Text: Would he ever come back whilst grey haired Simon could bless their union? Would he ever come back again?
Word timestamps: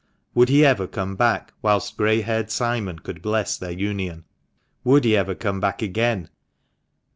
Would 0.33 0.49
he 0.49 0.65
ever 0.65 0.87
come 0.87 1.15
back 1.15 1.53
whilst 1.61 1.95
grey 1.95 2.21
haired 2.21 2.49
Simon 2.49 2.97
could 2.97 3.21
bless 3.21 3.55
their 3.55 3.69
union? 3.69 4.25
Would 4.83 5.03
he 5.03 5.15
ever 5.15 5.35
come 5.35 5.59
back 5.59 5.83
again? 5.83 6.27